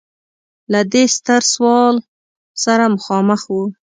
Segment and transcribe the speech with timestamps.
[0.71, 1.95] له دې ستر سوال
[2.63, 3.57] سره مخامخ و.